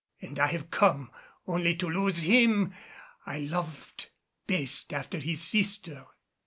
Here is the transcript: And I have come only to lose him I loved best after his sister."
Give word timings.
And 0.19 0.39
I 0.39 0.47
have 0.47 0.71
come 0.71 1.11
only 1.45 1.75
to 1.75 1.87
lose 1.87 2.23
him 2.23 2.73
I 3.27 3.41
loved 3.41 4.09
best 4.47 4.91
after 4.93 5.19
his 5.19 5.43
sister." 5.43 6.07